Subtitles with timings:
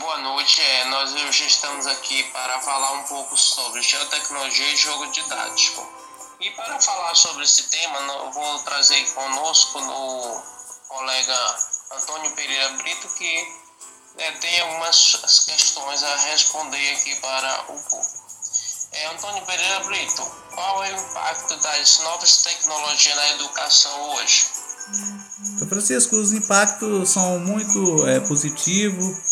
[0.00, 0.62] boa noite.
[0.62, 5.86] É, nós hoje estamos aqui para falar um pouco sobre geotecnologia e jogo didático.
[6.40, 10.42] E para falar sobre esse tema, eu vou trazer conosco o
[10.88, 11.56] colega
[11.92, 13.52] Antônio Pereira Brito, que
[14.16, 18.20] é, tem algumas questões a responder aqui para o público.
[18.92, 20.22] É, Antônio Pereira Brito,
[20.54, 24.46] qual é o impacto das novas tecnologias na educação hoje?
[25.54, 29.29] Então, Francisco, os impactos são muito é, positivos,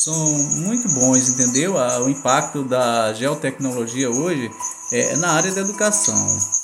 [0.00, 0.14] são
[0.62, 1.74] muito bons, entendeu?
[1.74, 4.50] O impacto da geotecnologia hoje
[4.92, 6.16] é na área da educação.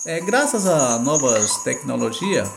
[0.06, 2.48] É, graças a novas tecnologias,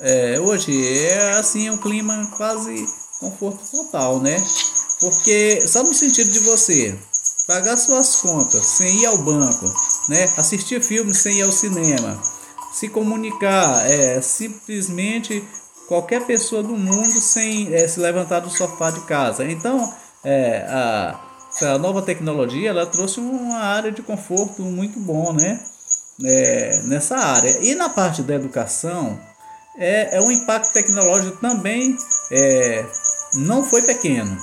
[0.00, 0.72] é, hoje
[1.06, 2.88] é assim um clima quase
[3.20, 4.44] conforto total, né?
[4.98, 6.98] Porque só no sentido de você
[7.46, 9.66] pagar suas contas sem ir ao banco,
[10.08, 10.24] né?
[10.36, 12.20] Assistir filmes sem ir ao cinema,
[12.72, 15.44] se comunicar, é simplesmente
[15.90, 19.44] qualquer pessoa do mundo sem é, se levantar do sofá de casa.
[19.44, 19.92] Então,
[20.22, 21.20] é, a,
[21.62, 25.60] a nova tecnologia ela trouxe uma área de conforto muito bom, né?
[26.24, 27.58] É, nessa área.
[27.62, 29.18] E na parte da educação,
[29.76, 31.98] é, é um impacto tecnológico também
[32.30, 32.86] é,
[33.34, 34.38] não foi pequeno.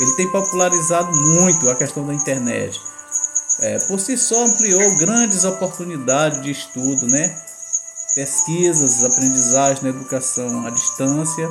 [0.00, 2.80] Ele tem popularizado muito a questão da internet.
[3.62, 7.36] É, por si só ampliou grandes oportunidades de estudo, né?
[8.14, 11.50] Pesquisas, aprendizagem na educação à distância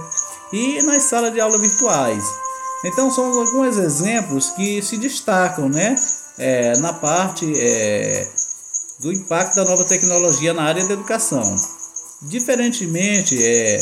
[0.51, 2.23] e nas salas de aula virtuais.
[2.85, 5.95] Então são alguns exemplos que se destacam né?
[6.37, 8.27] É, na parte é,
[8.99, 11.55] do impacto da nova tecnologia na área da educação.
[12.21, 13.77] Diferentemente é,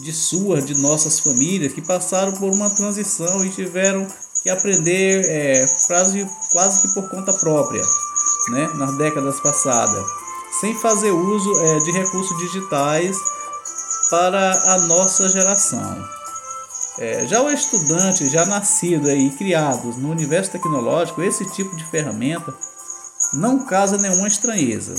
[0.00, 4.06] de suas, de nossas famílias que passaram por uma transição e tiveram
[4.42, 7.82] que aprender é, quase, quase que por conta própria,
[8.50, 10.04] né, nas décadas passadas,
[10.60, 13.16] sem fazer uso é, de recursos digitais
[14.10, 16.04] para a nossa geração.
[16.98, 22.54] É, já o estudante, já nascido e criado no universo tecnológico, esse tipo de ferramenta
[23.32, 24.94] não causa nenhuma estranheza.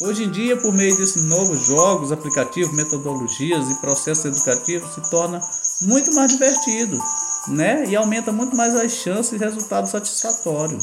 [0.00, 5.40] Hoje em dia, por meio desses novos jogos, aplicativos, metodologias e processos educativos, se torna
[5.82, 6.98] muito mais divertido,
[7.46, 7.84] né?
[7.86, 10.78] E aumenta muito mais as chances de resultado satisfatório.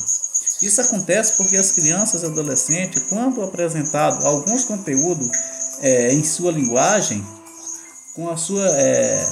[0.61, 5.27] Isso acontece porque as crianças e adolescentes, quando apresentado alguns conteúdos
[5.81, 7.25] é, em sua linguagem,
[8.15, 9.25] com a sua é,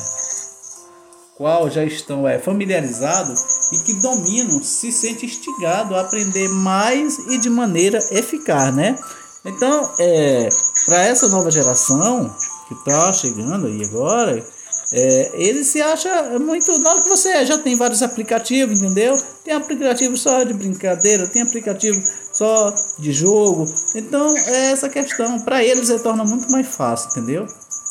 [1.40, 7.38] qual já estão é, familiarizados e que dominam, se sente instigado a aprender mais e
[7.38, 8.98] de maneira eficaz, né?
[9.46, 10.50] Então, é,
[10.86, 12.30] para essa nova geração
[12.68, 14.46] que está chegando aí agora,
[14.92, 16.78] é, ele se acha muito.
[16.80, 19.16] Na hora que você já tem vários aplicativos, entendeu?
[19.44, 22.02] Tem aplicativo só de brincadeira, tem aplicativo
[22.34, 23.66] só de jogo.
[23.96, 25.42] Então, é essa questão.
[25.42, 27.48] Para eles, se torna muito mais fácil, entendeu?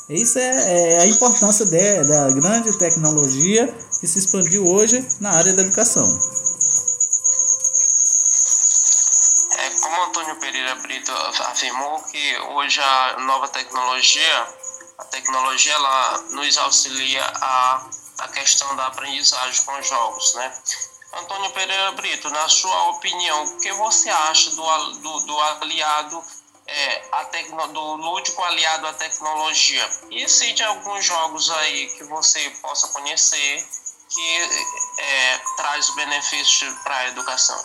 [0.09, 5.53] Isso é, é a importância de, da grande tecnologia que se expandiu hoje na área
[5.53, 6.19] da educação.
[10.09, 14.47] Antônio Pereira Brito afirmou que hoje a nova tecnologia,
[14.99, 17.87] a tecnologia ela nos auxilia a,
[18.19, 20.53] a questão da aprendizagem com jogos, né?
[21.15, 26.23] Antônio Pereira Brito, na sua opinião, o que você acha do, do, do aliado,
[26.67, 29.89] é, a tecno, do lúdico aliado à tecnologia?
[30.11, 33.67] E cite alguns jogos aí que você possa conhecer
[34.11, 34.37] que
[34.99, 37.59] é, traz benefícios para a educação.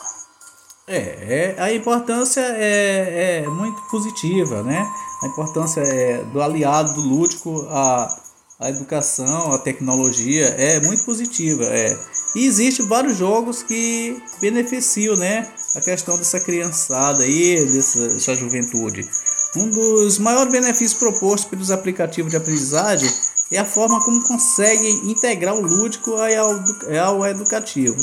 [0.87, 4.85] É, é, a importância é, é muito positiva, né?
[5.23, 8.13] A importância é do aliado do lúdico à,
[8.59, 11.63] à educação, à tecnologia é muito positiva.
[11.63, 11.97] É.
[12.35, 15.49] E existem vários jogos que beneficiam, né?
[15.75, 19.07] A questão dessa criançada aí, dessa, dessa juventude.
[19.55, 23.09] Um dos maiores benefícios propostos pelos aplicativos de aprendizagem
[23.49, 27.95] é a forma como conseguem integrar o lúdico ao, ao educativo.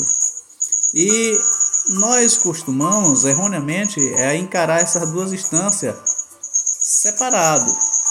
[0.95, 1.39] E
[1.89, 6.20] nós costumamos erroneamente é encarar essas duas instâncias
[7.01, 7.65] separado,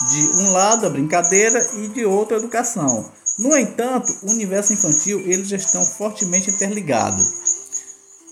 [0.08, 3.08] de um lado a brincadeira e de outro a educação.
[3.38, 7.24] No entanto, o universo infantil eles já estão fortemente interligados.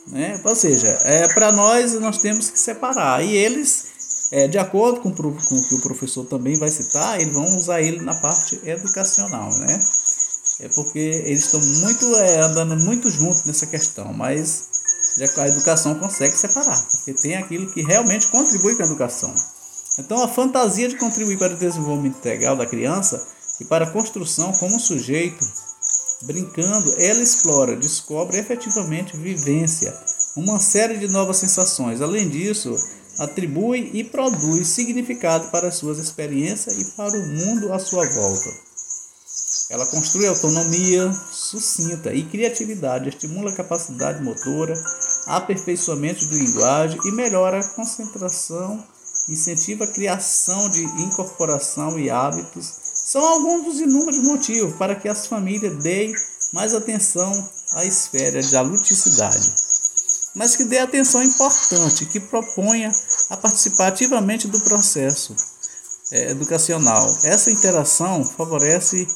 [0.09, 0.41] Né?
[0.45, 3.25] Ou seja, é, para nós nós temos que separar.
[3.25, 3.85] E eles,
[4.33, 7.81] é, de acordo com, com o que o professor também vai citar, eles vão usar
[7.81, 9.55] ele na parte educacional.
[9.59, 9.79] Né?
[10.61, 14.67] É porque eles estão muito é, andando muito juntos nessa questão, mas
[15.37, 19.33] a educação consegue separar, porque tem aquilo que realmente contribui com a educação.
[19.99, 23.27] Então, a fantasia de contribuir para o desenvolvimento integral da criança
[23.61, 25.45] e para a construção como sujeito,
[26.23, 29.93] brincando, ela explora, descobre efetivamente vivência,
[30.37, 32.01] uma série de novas sensações.
[32.01, 32.75] Além disso,
[33.19, 38.69] atribui e produz significado para as suas experiências e para o mundo à sua volta.
[39.71, 44.75] Ela construi autonomia, sucinta e criatividade, estimula a capacidade motora,
[45.27, 48.83] aperfeiçoamento de linguagem e melhora a concentração,
[49.29, 52.73] incentiva a criação de incorporação e hábitos.
[52.95, 56.15] São alguns dos inúmeros motivos para que as famílias deem
[56.53, 57.31] mais atenção
[57.75, 59.55] à esfera da luticidade,
[60.35, 62.93] mas que dê atenção importante, que proponha
[63.31, 65.35] a participar ativamente do processo
[66.11, 67.07] é, educacional.
[67.25, 69.07] Essa interação favorece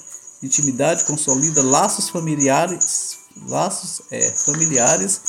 [0.43, 5.21] intimidade, consolida laços familiares, laços é, familiares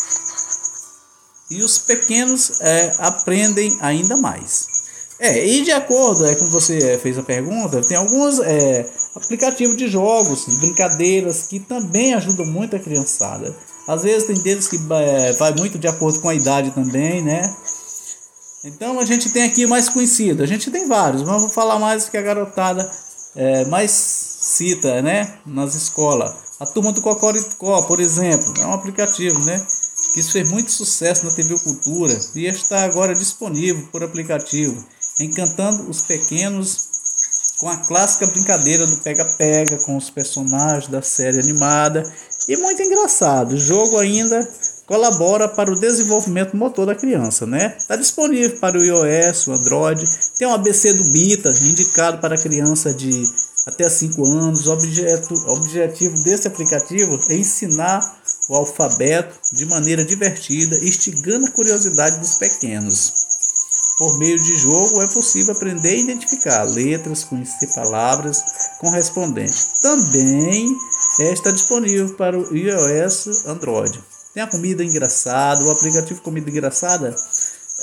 [1.49, 4.72] e os pequenos é, aprendem ainda mais.
[5.19, 9.87] É, e de acordo é, com você fez a pergunta, tem alguns é, aplicativos de
[9.87, 13.55] jogos, de brincadeiras que também ajudam muito a criançada.
[13.87, 17.41] Às vezes tem deles que é, vai muito de acordo com a idade também, né?
[18.63, 22.07] Então a gente tem aqui mais conhecido, a gente tem vários, mas vou falar mais
[22.07, 22.89] que a garotada
[23.35, 26.33] é, mais cita, né, nas escolas.
[26.59, 29.65] A turma do Cocoricó, por exemplo, é um aplicativo, né,
[30.13, 34.81] que fez muito sucesso na TV Cultura e está agora disponível por aplicativo,
[35.23, 36.93] encantando os pequenos
[37.59, 42.03] com a clássica brincadeira do pega-pega com os personagens da série animada
[42.47, 43.53] e muito engraçado.
[43.53, 44.47] O jogo ainda
[44.85, 47.73] colabora para o desenvolvimento motor da criança, né?
[47.77, 50.03] Está disponível para o iOS, o Android,
[50.37, 53.23] tem um ABC do Bita, indicado para criança de
[53.65, 54.67] até 5 anos.
[54.67, 62.19] O objeto, objetivo desse aplicativo é ensinar o alfabeto de maneira divertida, instigando a curiosidade
[62.19, 63.22] dos pequenos.
[64.03, 68.43] Por meio de jogo é possível aprender a identificar letras, conhecer palavras
[68.77, 69.69] correspondentes.
[69.81, 70.77] Também
[71.31, 74.03] está disponível para o iOS Android.
[74.33, 77.15] Tem a comida engraçada, o aplicativo Comida Engraçada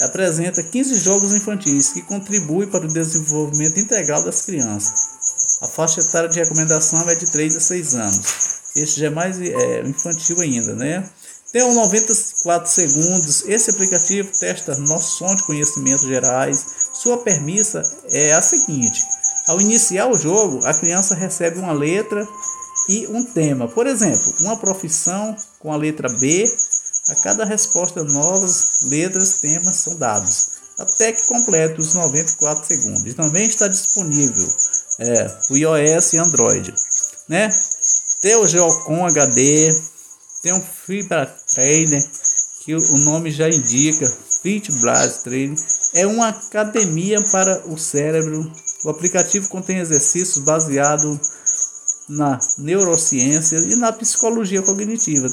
[0.02, 4.92] apresenta 15 jogos infantis que contribuem para o desenvolvimento integral das crianças.
[5.62, 8.60] A faixa etária de recomendação é de 3 a 6 anos.
[8.76, 11.08] Este já é mais é, infantil ainda, né?
[11.52, 13.42] Tem um 94 segundos.
[13.46, 16.64] Esse aplicativo testa noções de conhecimentos gerais.
[16.92, 19.04] Sua premissa é a seguinte:
[19.48, 22.26] ao iniciar o jogo, a criança recebe uma letra
[22.88, 23.66] e um tema.
[23.66, 26.44] Por exemplo, uma profissão com a letra B.
[27.08, 33.14] A cada resposta, novas letras, temas são dados, até que complete os 94 segundos.
[33.14, 34.46] Também está disponível
[35.00, 36.74] é, o iOS e Android.
[37.28, 37.52] Né?
[38.20, 39.74] Tem o Geocom HD,
[40.42, 42.02] tem um Fibra Trainer,
[42.60, 44.06] que o nome já indica,
[44.42, 45.58] Fit Blast Trainer.
[45.94, 48.50] É uma academia para o cérebro.
[48.84, 51.18] O aplicativo contém exercícios baseados
[52.08, 55.28] na neurociência e na psicologia cognitiva,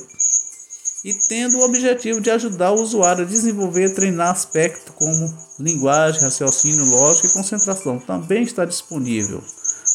[1.04, 6.22] e tendo o objetivo de ajudar o usuário a desenvolver e treinar aspectos como linguagem,
[6.22, 8.00] raciocínio lógico e concentração.
[8.00, 9.42] Também está disponível.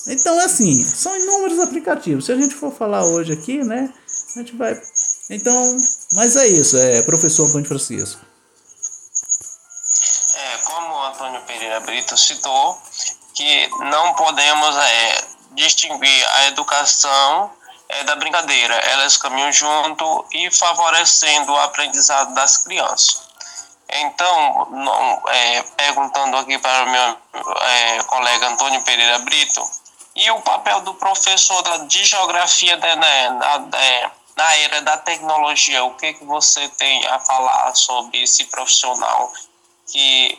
[0.09, 2.25] Então, é assim, são inúmeros aplicativos.
[2.25, 3.93] Se a gente for falar hoje aqui, né,
[4.35, 4.81] a gente vai.
[5.31, 5.77] Então,
[6.13, 8.21] mas é isso, é professor Antônio Francisco.
[10.35, 12.79] É, como o Antônio Pereira Brito citou,
[13.35, 17.51] que não podemos é, distinguir a educação
[17.89, 18.75] é, da brincadeira.
[18.75, 23.23] Elas caminham junto e favorecendo o aprendizado das crianças.
[23.89, 27.17] Então, não, é, perguntando aqui para o meu
[27.61, 29.63] é, colega Antônio Pereira Brito,
[30.15, 36.15] e o papel do professor de geografia né, na, na era da tecnologia, o que,
[36.15, 39.33] que você tem a falar sobre esse profissional
[39.87, 40.39] que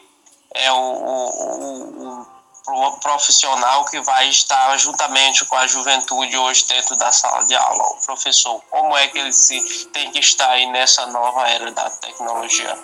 [0.55, 2.27] é o, o,
[2.67, 7.83] o profissional que vai estar juntamente com a juventude hoje dentro da sala de aula.
[7.83, 11.89] O professor, como é que ele se tem que estar aí nessa nova era da
[11.89, 12.77] tecnologia?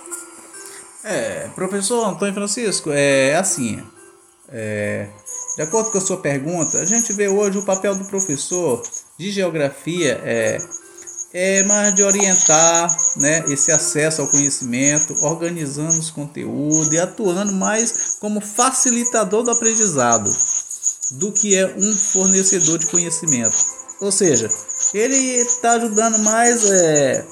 [1.03, 3.81] É, professor Antônio Francisco, é assim,
[4.49, 5.07] é,
[5.55, 8.83] de acordo com a sua pergunta, a gente vê hoje o papel do professor
[9.17, 10.57] de geografia é
[11.33, 18.17] é mais de orientar né, esse acesso ao conhecimento, organizando os conteúdos e atuando mais
[18.19, 20.29] como facilitador do aprendizado
[21.11, 23.57] do que é um fornecedor de conhecimento.
[24.01, 24.49] Ou seja,
[24.93, 27.25] ele está ajudando mais, é,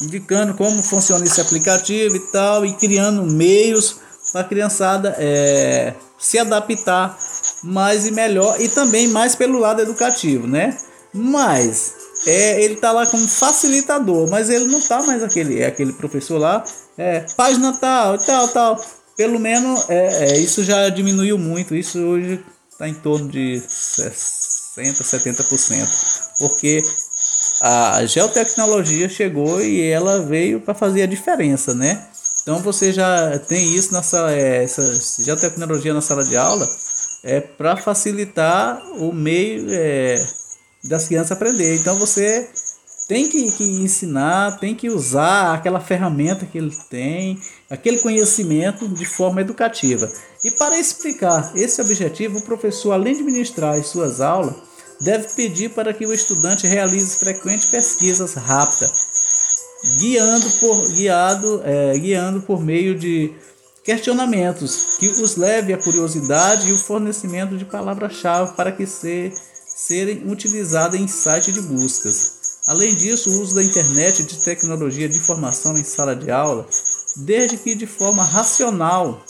[0.00, 3.96] indicando como funciona esse aplicativo e tal, e criando meios
[4.32, 7.18] para a criançada é, se adaptar
[7.62, 10.76] mais e melhor, e também mais pelo lado educativo, né?
[11.12, 15.92] Mas é, ele tá lá como facilitador, mas ele não tá mais aquele, é aquele
[15.92, 16.64] professor lá,
[16.98, 18.84] é, página tal, tal, tal.
[19.16, 25.04] Pelo menos é, é, isso já diminuiu muito, isso hoje está em torno de 60,
[25.04, 26.82] 70%, porque
[27.60, 32.06] a geotecnologia chegou e ela veio para fazer a diferença, né?
[32.42, 36.66] Então você já tem isso nessa é, essa geotecnologia na sala de aula
[37.22, 40.14] é para facilitar o meio é,
[40.84, 41.76] das crianças aprender.
[41.76, 42.48] Então você
[43.10, 49.04] tem que, que ensinar, tem que usar aquela ferramenta que ele tem, aquele conhecimento de
[49.04, 50.08] forma educativa.
[50.44, 54.54] E para explicar esse objetivo, o professor, além de ministrar as suas aulas,
[55.00, 59.08] deve pedir para que o estudante realize frequentes pesquisas rápidas,
[59.98, 63.32] guiando por, guiado, é, guiando por meio de
[63.82, 69.32] questionamentos que os leve à curiosidade e o fornecimento de palavras-chave para que se,
[69.80, 72.32] serem utilizadas em sites de buscas.
[72.66, 76.66] Além disso, o uso da internet e de tecnologia de informação em sala de aula,
[77.16, 79.24] desde que de forma racional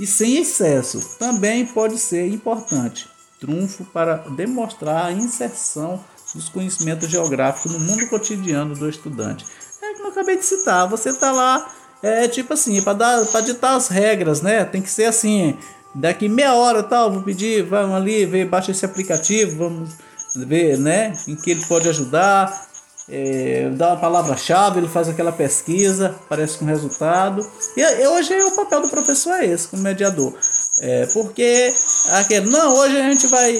[0.00, 6.02] e sem excesso, também pode ser importante, trunfo para demonstrar a inserção
[6.34, 9.44] dos conhecimentos geográficos no mundo cotidiano do estudante.
[9.82, 11.70] É como eu acabei de citar, você está lá,
[12.02, 14.64] é tipo assim, para ditar as regras, né?
[14.64, 15.56] Tem que ser assim,
[15.94, 19.90] daqui meia hora tal, vou pedir, vamos ali, ver, baixa esse aplicativo, vamos
[20.34, 22.66] ver né, em que ele pode ajudar,
[23.08, 27.46] é, dá uma palavra-chave, ele faz aquela pesquisa, aparece com resultado.
[27.76, 30.34] E hoje o papel do professor é esse, como mediador.
[30.80, 31.72] É, porque
[32.12, 33.58] aquele, não, hoje a gente vai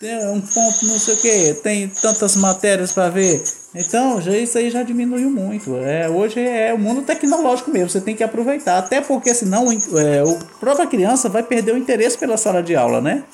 [0.00, 3.44] ter um ponto, não sei o que, tem tantas matérias para ver.
[3.74, 5.76] Então, já, isso aí já diminuiu muito.
[5.76, 8.78] É, hoje é o mundo tecnológico mesmo, você tem que aproveitar.
[8.78, 13.02] Até porque senão é, a própria criança vai perder o interesse pela sala de aula,
[13.02, 13.24] né?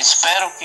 [0.00, 0.64] espero que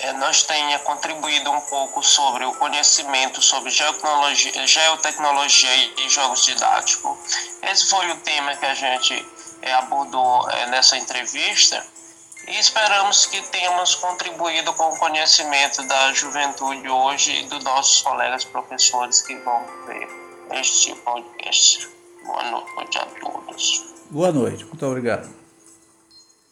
[0.00, 7.16] eh, nós tenha contribuído um pouco sobre o conhecimento sobre geotecnologia, geotecnologia e jogos didáticos.
[7.62, 9.33] Esse foi o tema que a gente
[9.72, 11.84] abordou eh, nessa entrevista
[12.46, 18.44] e esperamos que tenhamos contribuído com o conhecimento da juventude hoje e dos nossos colegas
[18.44, 20.08] professores que vão ver
[20.52, 21.88] este podcast.
[22.24, 23.84] Boa noite a todos.
[24.10, 25.43] Boa noite, muito obrigado.